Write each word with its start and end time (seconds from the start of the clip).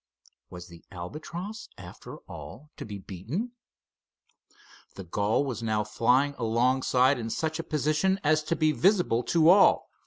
Was 0.49 0.67
the 0.67 0.83
Albatross, 0.89 1.69
after 1.77 2.17
all, 2.27 2.71
to 2.77 2.85
be 2.87 2.97
beaten? 2.97 3.51
The 4.95 5.03
gull 5.03 5.45
was 5.45 5.61
now 5.61 5.83
flying 5.83 6.33
alongside 6.39 7.19
in 7.19 7.29
such 7.29 7.59
a 7.59 7.63
position 7.63 8.19
as 8.23 8.41
to 8.45 8.55
be 8.55 8.71
visible 8.71 9.21
to 9.25 9.49
all. 9.49 9.91